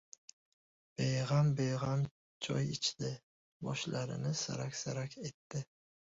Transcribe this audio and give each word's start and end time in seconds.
Beg‘am-beg‘am 1.01 2.05
choy 2.47 2.73
ichdi. 2.77 3.13
Boshlarini 3.69 4.35
sarak-sarak 4.43 5.17
etdi. 5.31 5.65